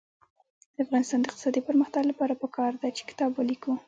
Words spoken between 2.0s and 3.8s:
لپاره پکار ده چې کتاب ولیکو.